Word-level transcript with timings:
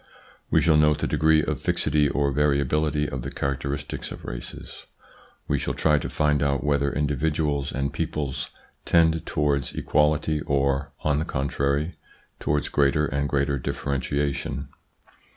We 0.49 0.61
shall' 0.63 0.77
note 0.77 0.97
the 0.97 1.05
degree 1.05 1.43
of 1.43 1.61
fixity 1.61 2.09
or 2.09 2.31
variability 2.31 3.07
of 3.07 3.21
the 3.21 3.29
charac 3.29 3.59
teristics 3.59 4.11
of 4.11 4.25
races. 4.25 4.87
We 5.47 5.59
shall 5.59 5.75
try 5.75 5.99
to 5.99 6.09
find 6.09 6.41
out 6.41 6.63
whether 6.63 6.91
individuals 6.91 7.71
and 7.71 7.93
peoples 7.93 8.49
tend 8.83 9.23
towards 9.27 9.73
equality 9.75 10.41
or, 10.41 10.91
on 11.01 11.19
the 11.19 11.25
contrary, 11.25 11.93
towards 12.39 12.67
greater 12.67 13.05
and 13.05 13.29
greater 13.29 13.59
differen 13.59 13.99
tiation. 13.99 14.69